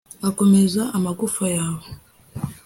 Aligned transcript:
azakomeza 0.19 0.81
amagufwa 0.95 1.45
yawe 1.57 1.83